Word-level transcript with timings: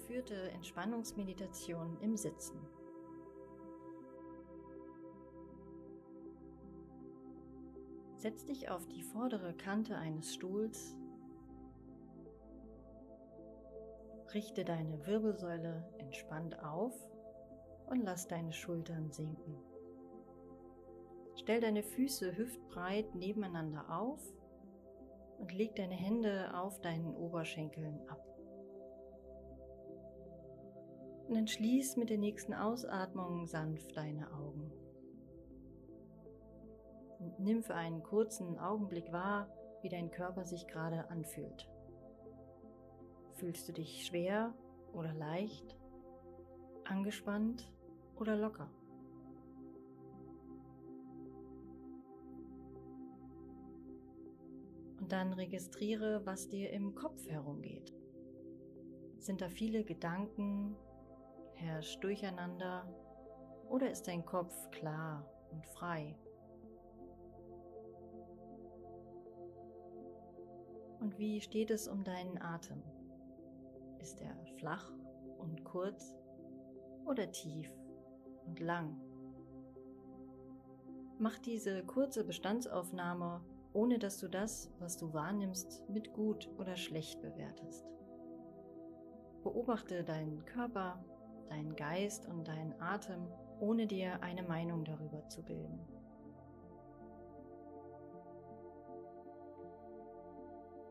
geführte 0.00 0.50
Entspannungsmeditation 0.52 1.98
im 2.00 2.16
Sitzen. 2.16 2.58
Setz 8.16 8.44
dich 8.44 8.70
auf 8.70 8.86
die 8.88 9.02
vordere 9.02 9.54
Kante 9.54 9.96
eines 9.96 10.34
Stuhls. 10.34 10.96
Richte 14.32 14.64
deine 14.64 15.06
Wirbelsäule 15.06 15.88
entspannt 15.98 16.62
auf 16.62 16.94
und 17.86 18.02
lass 18.02 18.26
deine 18.26 18.52
Schultern 18.52 19.10
sinken. 19.12 19.56
Stell 21.36 21.60
deine 21.60 21.82
Füße 21.82 22.36
hüftbreit 22.36 23.14
nebeneinander 23.14 23.84
auf 23.90 24.20
und 25.38 25.52
leg 25.52 25.74
deine 25.76 25.94
Hände 25.94 26.54
auf 26.54 26.80
deinen 26.80 27.14
Oberschenkeln 27.14 28.00
ab. 28.08 28.39
Und 31.30 31.36
dann 31.36 31.46
schließ 31.46 31.96
mit 31.96 32.10
der 32.10 32.18
nächsten 32.18 32.52
Ausatmung 32.52 33.46
sanft 33.46 33.96
deine 33.96 34.32
Augen. 34.32 34.72
Und 37.20 37.38
nimm 37.38 37.62
für 37.62 37.76
einen 37.76 38.02
kurzen 38.02 38.58
Augenblick 38.58 39.12
wahr, 39.12 39.48
wie 39.80 39.88
dein 39.88 40.10
Körper 40.10 40.44
sich 40.44 40.66
gerade 40.66 41.08
anfühlt. 41.08 41.70
Fühlst 43.34 43.68
du 43.68 43.72
dich 43.72 44.04
schwer 44.04 44.52
oder 44.92 45.14
leicht, 45.14 45.76
angespannt 46.82 47.70
oder 48.16 48.34
locker? 48.34 48.68
Und 54.98 55.12
dann 55.12 55.32
registriere, 55.32 56.26
was 56.26 56.48
dir 56.48 56.70
im 56.72 56.96
Kopf 56.96 57.24
herumgeht. 57.28 57.94
Sind 59.20 59.40
da 59.40 59.48
viele 59.48 59.84
Gedanken, 59.84 60.74
herrscht 61.60 62.02
Durcheinander 62.02 62.86
oder 63.68 63.90
ist 63.90 64.08
dein 64.08 64.24
Kopf 64.24 64.70
klar 64.70 65.24
und 65.52 65.66
frei? 65.66 66.16
Und 71.00 71.18
wie 71.18 71.40
steht 71.40 71.70
es 71.70 71.88
um 71.88 72.04
deinen 72.04 72.40
Atem? 72.40 72.82
Ist 73.98 74.20
er 74.20 74.36
flach 74.58 74.92
und 75.38 75.64
kurz 75.64 76.14
oder 77.06 77.30
tief 77.30 77.70
und 78.46 78.60
lang? 78.60 79.00
Mach 81.18 81.38
diese 81.38 81.84
kurze 81.84 82.24
Bestandsaufnahme, 82.24 83.42
ohne 83.72 83.98
dass 83.98 84.18
du 84.18 84.28
das, 84.28 84.70
was 84.78 84.96
du 84.96 85.12
wahrnimmst, 85.12 85.88
mit 85.88 86.12
gut 86.12 86.50
oder 86.58 86.76
schlecht 86.76 87.20
bewertest. 87.20 87.86
Beobachte 89.42 90.02
deinen 90.04 90.44
Körper, 90.44 91.02
deinen 91.50 91.76
Geist 91.76 92.26
und 92.26 92.48
deinen 92.48 92.80
Atem, 92.80 93.26
ohne 93.58 93.86
dir 93.86 94.22
eine 94.22 94.42
Meinung 94.42 94.84
darüber 94.84 95.28
zu 95.28 95.42
bilden. 95.42 95.80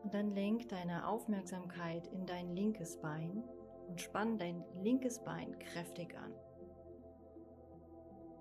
Und 0.02 0.14
dann 0.14 0.34
lenk 0.34 0.68
deine 0.68 1.06
Aufmerksamkeit 1.06 2.06
in 2.08 2.26
dein 2.26 2.54
linkes 2.54 3.00
Bein 3.00 3.42
und 3.88 4.00
spann 4.00 4.38
dein 4.38 4.64
linkes 4.82 5.22
Bein 5.24 5.58
kräftig 5.58 6.16
an. 6.16 6.32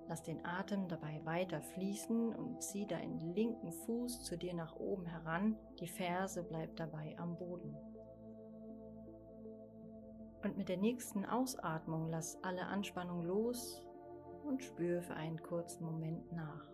Lass 0.07 0.23
den 0.23 0.43
Atem 0.43 0.87
dabei 0.87 1.21
weiter 1.23 1.61
fließen 1.61 2.33
und 2.33 2.63
zieh 2.63 2.87
deinen 2.87 3.19
linken 3.35 3.71
Fuß 3.71 4.23
zu 4.23 4.37
dir 4.37 4.55
nach 4.55 4.75
oben 4.75 5.05
heran. 5.05 5.55
Die 5.79 5.87
Ferse 5.87 6.43
bleibt 6.43 6.79
dabei 6.79 7.15
am 7.19 7.37
Boden. 7.37 7.75
Und 10.43 10.57
mit 10.57 10.69
der 10.69 10.77
nächsten 10.77 11.25
Ausatmung 11.25 12.09
lass 12.09 12.41
alle 12.43 12.65
Anspannung 12.65 13.23
los 13.23 13.83
und 14.45 14.63
spür 14.63 15.01
für 15.01 15.13
einen 15.13 15.41
kurzen 15.41 15.85
Moment 15.85 16.31
nach. 16.31 16.67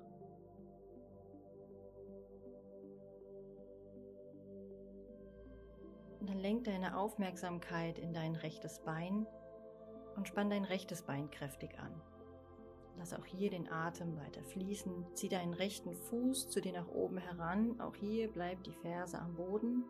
Und 6.20 6.30
dann 6.30 6.40
lenk 6.40 6.64
deine 6.66 6.98
Aufmerksamkeit 6.98 8.00
in 8.00 8.14
dein 8.14 8.36
rechtes 8.36 8.80
Bein 8.80 9.28
und 10.16 10.28
spann 10.28 10.50
dein 10.50 10.64
rechtes 10.64 11.02
Bein 11.02 11.30
kräftig 11.30 11.78
an. 11.80 12.02
Lass 12.98 13.14
auch 13.14 13.26
hier 13.26 13.50
den 13.50 13.70
Atem 13.70 14.16
weiter 14.18 14.44
fließen. 14.44 15.06
Zieh 15.14 15.30
deinen 15.30 15.54
rechten 15.54 15.94
Fuß 15.94 16.50
zu 16.50 16.62
dir 16.62 16.74
nach 16.74 16.88
oben 16.88 17.18
heran. 17.18 17.80
Auch 17.82 17.96
hier 17.96 18.32
bleibt 18.32 18.68
die 18.68 18.74
Ferse 18.74 19.20
am 19.20 19.36
Boden 19.36 19.84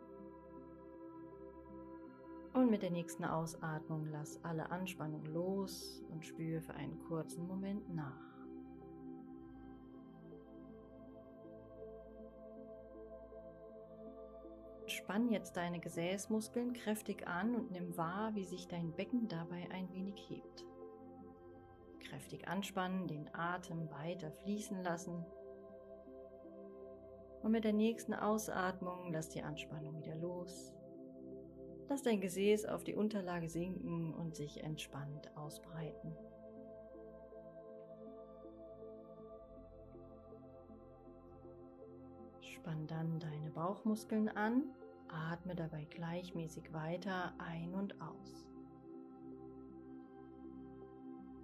und 2.56 2.70
mit 2.70 2.82
der 2.82 2.90
nächsten 2.90 3.24
Ausatmung 3.24 4.06
lass 4.06 4.42
alle 4.42 4.70
Anspannung 4.70 5.26
los 5.26 6.02
und 6.10 6.24
spüre 6.24 6.62
für 6.62 6.72
einen 6.72 6.98
kurzen 7.00 7.46
Moment 7.46 7.94
nach. 7.94 8.18
Spann 14.86 15.28
jetzt 15.28 15.56
deine 15.58 15.80
Gesäßmuskeln 15.80 16.72
kräftig 16.72 17.26
an 17.28 17.54
und 17.54 17.72
nimm 17.72 17.94
wahr, 17.98 18.34
wie 18.34 18.44
sich 18.44 18.66
dein 18.66 18.92
Becken 18.92 19.28
dabei 19.28 19.68
ein 19.70 19.92
wenig 19.92 20.30
hebt. 20.30 20.64
Kräftig 22.08 22.48
anspannen, 22.48 23.06
den 23.06 23.28
Atem 23.34 23.90
weiter 23.90 24.32
fließen 24.32 24.82
lassen. 24.82 25.26
Und 27.42 27.52
mit 27.52 27.64
der 27.64 27.74
nächsten 27.74 28.14
Ausatmung 28.14 29.12
lass 29.12 29.28
die 29.28 29.42
Anspannung 29.42 29.98
wieder 29.98 30.16
los 30.16 30.75
Lass 31.88 32.02
dein 32.02 32.20
Gesäß 32.20 32.66
auf 32.66 32.82
die 32.82 32.94
Unterlage 32.94 33.48
sinken 33.48 34.12
und 34.12 34.34
sich 34.34 34.62
entspannt 34.62 35.30
ausbreiten. 35.36 36.16
Spann 42.40 42.86
dann 42.88 43.20
deine 43.20 43.50
Bauchmuskeln 43.50 44.28
an, 44.28 44.64
atme 45.08 45.54
dabei 45.54 45.84
gleichmäßig 45.84 46.72
weiter 46.72 47.32
ein 47.38 47.74
und 47.74 48.00
aus. 48.00 48.48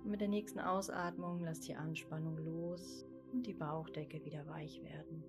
Mit 0.05 0.21
der 0.21 0.29
nächsten 0.29 0.59
Ausatmung 0.59 1.45
lass 1.45 1.61
die 1.61 1.77
Anspannung 1.77 2.37
los 2.39 3.07
und 3.33 3.47
die 3.47 3.55
Bauchdecke 3.55 4.25
wieder 4.25 4.45
weich 4.49 4.83
werden. 4.83 5.23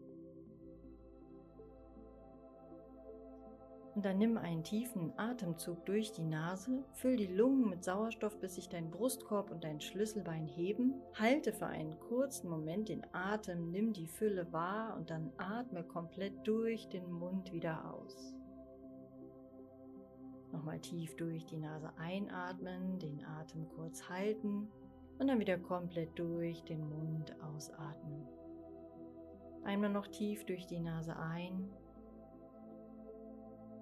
Und 3.96 4.06
dann 4.06 4.18
nimm 4.18 4.38
einen 4.38 4.64
tiefen 4.64 5.14
Atemzug 5.18 5.86
durch 5.86 6.12
die 6.12 6.24
Nase, 6.24 6.84
füll 6.94 7.16
die 7.16 7.28
Lungen 7.28 7.70
mit 7.70 7.84
Sauerstoff, 7.84 8.40
bis 8.40 8.56
sich 8.56 8.68
dein 8.68 8.90
Brustkorb 8.90 9.52
und 9.52 9.64
dein 9.64 9.82
Schlüsselbein 9.82 10.48
heben. 10.48 10.96
Halte 11.14 11.54
für 11.54 11.68
einen 11.68 12.00
kurzen 12.00 12.50
Moment 12.50 12.90
den 12.90 13.06
Atem, 13.14 13.70
nimm 13.70 13.94
die 13.94 14.08
Fülle 14.08 14.52
wahr 14.52 14.96
und 14.98 15.12
dann 15.12 15.32
atme 15.38 15.84
komplett 15.84 16.34
durch 16.44 16.90
den 16.90 17.12
Mund 17.12 17.54
wieder 17.54 17.94
aus. 17.94 18.36
Nochmal 20.52 20.80
tief 20.80 21.16
durch 21.16 21.46
die 21.46 21.58
Nase 21.58 21.92
einatmen, 21.98 22.98
den 22.98 23.24
Atem 23.26 23.68
kurz 23.76 24.10
halten 24.10 24.70
und 25.20 25.28
dann 25.28 25.40
wieder 25.40 25.58
komplett 25.60 26.18
durch 26.18 26.64
den 26.64 26.88
Mund 26.90 27.36
ausatmen. 27.44 28.28
Einmal 29.64 29.92
noch 29.92 30.08
tief 30.08 30.46
durch 30.46 30.66
die 30.66 30.80
Nase 30.80 31.16
ein 31.16 31.70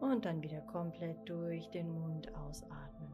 und 0.02 0.26
dann 0.26 0.42
wieder 0.42 0.62
komplett 0.62 1.30
durch 1.30 1.70
den 1.70 1.92
Mund 1.92 2.34
ausatmen. 2.36 3.14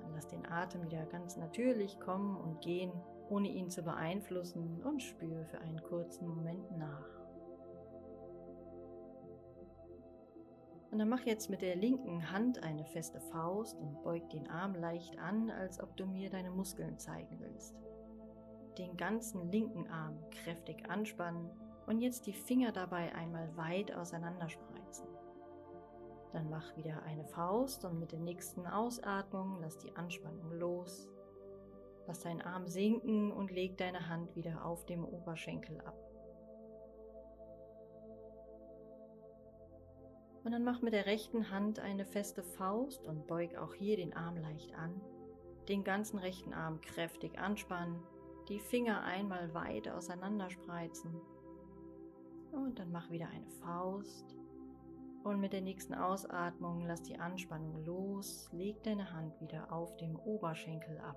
Dann 0.00 0.14
lass 0.14 0.28
den 0.28 0.46
Atem 0.46 0.84
wieder 0.84 1.06
ganz 1.06 1.36
natürlich 1.36 1.98
kommen 1.98 2.36
und 2.36 2.60
gehen, 2.60 2.92
ohne 3.30 3.48
ihn 3.48 3.70
zu 3.70 3.82
beeinflussen 3.82 4.82
und 4.82 5.02
spür 5.02 5.44
für 5.46 5.58
einen 5.60 5.82
kurzen 5.82 6.28
Moment 6.28 6.76
nach. 6.76 7.08
Und 10.90 10.98
dann 10.98 11.08
mach 11.08 11.20
jetzt 11.20 11.48
mit 11.48 11.62
der 11.62 11.76
linken 11.76 12.32
Hand 12.32 12.62
eine 12.64 12.84
feste 12.84 13.20
Faust 13.20 13.78
und 13.78 14.02
beug 14.02 14.28
den 14.30 14.50
Arm 14.50 14.74
leicht 14.74 15.18
an, 15.20 15.48
als 15.50 15.80
ob 15.80 15.96
du 15.96 16.04
mir 16.04 16.30
deine 16.30 16.50
Muskeln 16.50 16.98
zeigen 16.98 17.38
willst. 17.38 17.76
Den 18.76 18.96
ganzen 18.96 19.50
linken 19.50 19.86
Arm 19.88 20.18
kräftig 20.30 20.90
anspannen 20.90 21.50
und 21.86 22.00
jetzt 22.00 22.26
die 22.26 22.32
Finger 22.32 22.72
dabei 22.72 23.14
einmal 23.14 23.56
weit 23.56 23.92
auseinanderspreizen. 23.92 25.06
Dann 26.32 26.48
mach 26.48 26.76
wieder 26.76 27.02
eine 27.02 27.24
Faust 27.24 27.84
und 27.84 27.98
mit 27.98 28.12
der 28.12 28.20
nächsten 28.20 28.66
Ausatmung 28.66 29.58
lass 29.60 29.78
die 29.78 29.94
Anspannung 29.96 30.52
los. 30.52 31.08
Lass 32.06 32.20
deinen 32.20 32.42
Arm 32.42 32.66
sinken 32.66 33.32
und 33.32 33.50
leg 33.50 33.76
deine 33.76 34.08
Hand 34.08 34.34
wieder 34.36 34.64
auf 34.64 34.86
dem 34.86 35.04
Oberschenkel 35.04 35.80
ab. 35.80 35.96
Und 40.42 40.52
dann 40.52 40.64
mach 40.64 40.80
mit 40.80 40.92
der 40.92 41.06
rechten 41.06 41.50
Hand 41.50 41.80
eine 41.80 42.06
feste 42.06 42.42
Faust 42.42 43.04
und 43.04 43.26
beug 43.26 43.56
auch 43.56 43.74
hier 43.74 43.96
den 43.96 44.14
Arm 44.14 44.36
leicht 44.36 44.74
an. 44.74 45.00
Den 45.68 45.84
ganzen 45.84 46.18
rechten 46.18 46.54
Arm 46.54 46.80
kräftig 46.80 47.38
anspannen, 47.38 48.02
die 48.48 48.58
Finger 48.58 49.02
einmal 49.02 49.52
weit 49.52 49.88
auseinanderspreizen 49.88 51.20
und 52.52 52.78
dann 52.78 52.90
mach 52.90 53.10
wieder 53.10 53.28
eine 53.28 53.50
Faust 53.62 54.36
Und 55.22 55.40
mit 55.40 55.52
der 55.52 55.60
nächsten 55.60 55.94
Ausatmung 55.94 56.86
lass 56.86 57.02
die 57.02 57.18
Anspannung 57.18 57.84
los, 57.84 58.48
leg 58.52 58.82
deine 58.82 59.12
Hand 59.12 59.40
wieder 59.40 59.72
auf 59.72 59.96
dem 59.98 60.16
Oberschenkel 60.16 60.98
ab. 60.98 61.16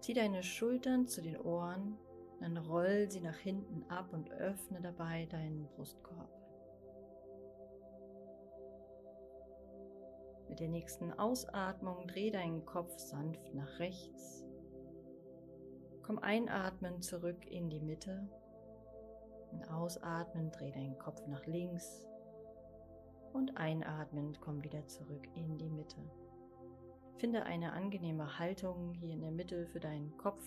Zieh 0.00 0.14
deine 0.14 0.42
Schultern 0.42 1.06
zu 1.06 1.22
den 1.22 1.36
Ohren, 1.36 1.98
dann 2.40 2.56
roll 2.56 3.08
sie 3.10 3.20
nach 3.20 3.36
hinten 3.36 3.84
ab 3.88 4.12
und 4.12 4.32
öffne 4.32 4.80
dabei 4.80 5.26
deinen 5.26 5.68
Brustkorb. 5.68 6.28
Mit 10.48 10.58
der 10.60 10.68
nächsten 10.68 11.12
Ausatmung 11.12 12.08
dreh 12.08 12.30
deinen 12.30 12.66
Kopf 12.66 12.98
sanft 12.98 13.54
nach 13.54 13.78
rechts. 13.78 14.41
Komm 16.02 16.18
einatmen 16.18 17.00
zurück 17.00 17.46
in 17.46 17.70
die 17.70 17.80
Mitte 17.80 18.28
und 19.52 19.70
ausatmen 19.70 20.50
dreh 20.50 20.72
deinen 20.72 20.98
Kopf 20.98 21.26
nach 21.28 21.46
links 21.46 22.06
und 23.32 23.56
einatmend 23.56 24.40
komm 24.40 24.62
wieder 24.62 24.86
zurück 24.86 25.26
in 25.34 25.58
die 25.58 25.70
Mitte. 25.70 26.00
Finde 27.18 27.44
eine 27.44 27.72
angenehme 27.72 28.38
Haltung 28.38 28.94
hier 28.94 29.12
in 29.12 29.20
der 29.20 29.30
Mitte 29.30 29.66
für 29.66 29.80
deinen 29.80 30.16
Kopf, 30.18 30.44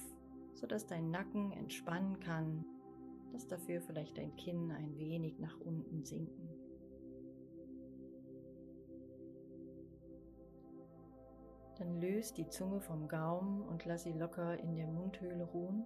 sodass 0.53 0.85
dein 0.85 1.09
Nacken 1.09 1.51
entspannen 1.53 2.19
kann, 2.19 2.65
dass 3.31 3.47
dafür 3.47 3.81
vielleicht 3.81 4.17
dein 4.17 4.35
Kinn 4.35 4.71
ein 4.71 4.97
wenig 4.97 5.39
nach 5.39 5.59
unten 5.59 6.03
sinken. 6.03 6.54
Dann 11.77 11.99
löst 11.99 12.37
die 12.37 12.47
Zunge 12.47 12.79
vom 12.79 13.07
Gaumen 13.07 13.61
und 13.63 13.85
lass 13.85 14.03
sie 14.03 14.13
locker 14.13 14.57
in 14.59 14.75
der 14.75 14.87
Mundhöhle 14.87 15.43
ruhen. 15.43 15.83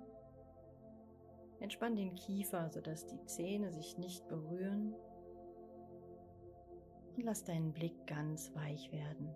Entspann 1.59 1.95
den 1.95 2.15
Kiefer, 2.15 2.69
sodass 2.69 3.05
die 3.07 3.23
Zähne 3.25 3.71
sich 3.71 3.97
nicht 3.97 4.27
berühren. 4.27 4.95
Und 7.15 7.23
lass 7.23 7.43
deinen 7.43 7.73
Blick 7.73 8.07
ganz 8.07 8.53
weich 8.55 8.91
werden. 8.91 9.29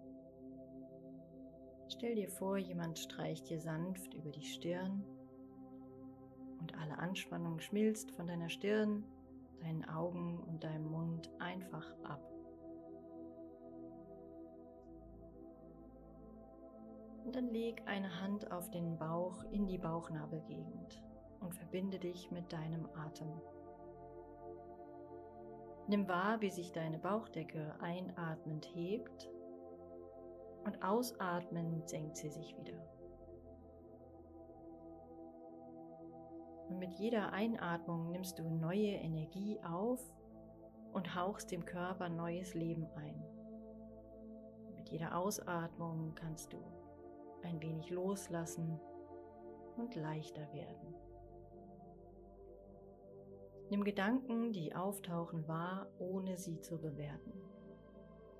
Stell 1.89 2.15
dir 2.15 2.29
vor, 2.29 2.57
jemand 2.57 2.97
streicht 2.97 3.49
dir 3.49 3.59
sanft 3.59 4.13
über 4.13 4.31
die 4.31 4.45
Stirn 4.45 5.03
und 6.59 6.73
alle 6.79 6.97
Anspannung 6.97 7.59
schmilzt 7.59 8.11
von 8.11 8.25
deiner 8.25 8.49
Stirn, 8.49 9.03
deinen 9.59 9.83
Augen 9.85 10.39
und 10.39 10.63
deinem 10.63 10.89
Mund 10.89 11.29
einfach 11.39 11.93
ab. 12.03 12.32
Dann 17.35 17.47
leg 17.49 17.81
eine 17.85 18.21
Hand 18.21 18.51
auf 18.51 18.69
den 18.69 18.97
Bauch 18.97 19.43
in 19.51 19.65
die 19.65 19.77
Bauchnabelgegend 19.77 21.03
und 21.39 21.55
verbinde 21.55 21.99
dich 21.99 22.31
mit 22.31 22.53
deinem 22.53 22.87
Atem. 22.95 23.41
Nimm 25.87 26.07
wahr, 26.07 26.39
wie 26.41 26.49
sich 26.49 26.71
deine 26.71 26.99
Bauchdecke 26.99 27.75
einatmend 27.81 28.65
hebt 28.73 29.29
und 30.63 30.81
ausatmend 30.83 31.89
senkt 31.89 32.15
sie 32.17 32.29
sich 32.29 32.55
wieder. 32.57 32.79
Und 36.69 36.79
mit 36.79 36.93
jeder 36.93 37.33
Einatmung 37.33 38.11
nimmst 38.11 38.39
du 38.39 38.49
neue 38.49 38.93
Energie 38.93 39.59
auf 39.63 40.01
und 40.93 41.15
hauchst 41.15 41.51
dem 41.51 41.65
Körper 41.65 42.07
neues 42.07 42.53
Leben 42.53 42.87
ein. 42.95 43.21
Mit 44.75 44.89
jeder 44.89 45.17
Ausatmung 45.17 46.13
kannst 46.15 46.53
du 46.53 46.82
ein 47.43 47.61
wenig 47.61 47.89
loslassen 47.89 48.79
und 49.77 49.95
leichter 49.95 50.51
werden. 50.53 50.95
Nimm 53.69 53.83
Gedanken, 53.83 54.51
die 54.51 54.75
auftauchen, 54.75 55.47
wahr, 55.47 55.87
ohne 55.97 56.37
sie 56.37 56.59
zu 56.61 56.77
bewerten. 56.77 57.33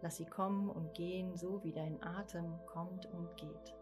Lass 0.01 0.17
sie 0.17 0.25
kommen 0.25 0.69
und 0.69 0.93
gehen, 0.93 1.35
so 1.37 1.63
wie 1.63 1.71
dein 1.71 2.01
Atem 2.03 2.59
kommt 2.65 3.05
und 3.07 3.35
geht. 3.37 3.75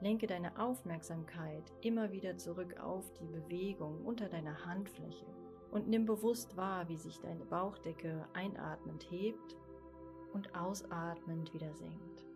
Lenke 0.00 0.26
deine 0.26 0.58
Aufmerksamkeit 0.58 1.72
immer 1.80 2.12
wieder 2.12 2.36
zurück 2.36 2.78
auf 2.78 3.10
die 3.14 3.26
Bewegung 3.26 4.04
unter 4.04 4.28
deiner 4.28 4.66
Handfläche 4.66 5.26
und 5.70 5.88
nimm 5.88 6.04
bewusst 6.04 6.56
wahr, 6.56 6.88
wie 6.88 6.98
sich 6.98 7.18
deine 7.20 7.44
Bauchdecke 7.46 8.28
einatmend 8.34 9.10
hebt 9.10 9.56
und 10.32 10.54
ausatmend 10.54 11.52
wieder 11.54 11.72
senkt. 11.74 12.26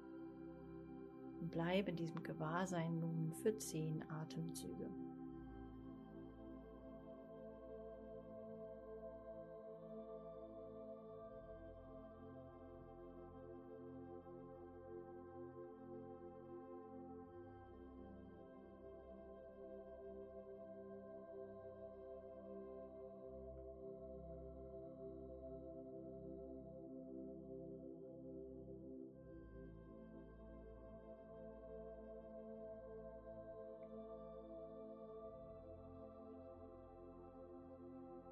Und 1.41 1.51
bleib 1.51 1.89
in 1.89 1.97
diesem 1.97 2.23
Gewahrsein 2.23 2.99
nun 2.99 3.33
für 3.43 3.57
zehn 3.57 4.05
Atemzüge. 4.11 4.89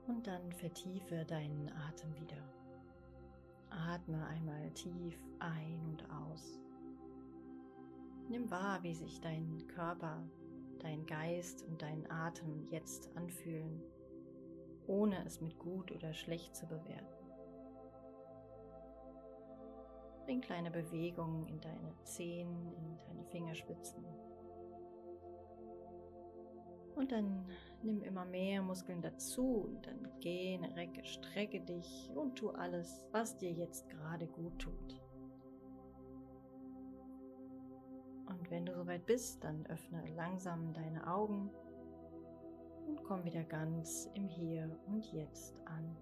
Und 0.06 0.26
dann 0.26 0.52
vertiefe 0.52 1.24
deinen 1.24 1.70
Atem 1.88 2.14
wieder. 2.14 2.42
Atme 3.70 4.24
einmal 4.26 4.70
tief 4.70 5.18
ein 5.40 5.80
und 5.84 6.10
aus. 6.10 6.60
Nimm 8.28 8.50
wahr, 8.50 8.82
wie 8.82 8.94
sich 8.94 9.20
dein 9.20 9.66
Körper, 9.68 10.22
dein 10.80 11.06
Geist 11.06 11.64
und 11.64 11.82
dein 11.82 12.08
Atem 12.10 12.66
jetzt 12.70 13.14
anfühlen, 13.16 13.82
ohne 14.86 15.24
es 15.24 15.40
mit 15.40 15.58
gut 15.58 15.92
oder 15.92 16.12
schlecht 16.12 16.54
zu 16.54 16.66
bewerten. 16.66 17.26
Bring 20.24 20.40
kleine 20.40 20.70
Bewegungen 20.70 21.46
in 21.46 21.60
deine 21.60 21.94
Zehen, 22.02 22.72
in 22.72 22.96
deine 22.98 23.25
Fingerspitzen. 23.26 24.04
Und 26.96 27.12
dann 27.12 27.46
nimm 27.87 28.02
immer 28.02 28.25
mehr 28.25 28.61
Muskeln 28.62 29.00
dazu 29.00 29.69
und 29.69 29.87
dann 29.87 30.09
gähne, 30.21 30.75
recke, 30.76 31.05
strecke 31.05 31.61
dich 31.61 32.11
und 32.14 32.37
tu 32.37 32.50
alles, 32.50 33.07
was 33.12 33.38
dir 33.38 33.52
jetzt 33.52 33.88
gerade 33.88 34.26
gut 34.26 34.59
tut. 34.59 35.00
Und 38.28 38.50
wenn 38.50 38.66
du 38.66 38.75
soweit 38.75 39.07
bist, 39.07 39.43
dann 39.45 39.64
öffne 39.66 40.05
langsam 40.14 40.75
deine 40.75 41.07
Augen 41.07 41.50
und 42.87 43.02
komm 43.05 43.25
wieder 43.25 43.45
ganz 43.45 44.11
im 44.14 44.28
Hier 44.28 44.78
und 44.87 45.05
Jetzt 45.12 45.57
an. 45.64 45.97